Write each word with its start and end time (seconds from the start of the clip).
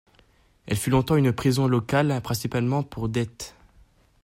Elle 0.65 0.77
fut 0.77 0.89
longtemps 0.89 1.15
une 1.15 1.31
prison 1.31 1.67
locale, 1.67 2.21
principalement 2.23 2.81
pour 2.81 3.07
dettes. 3.07 3.53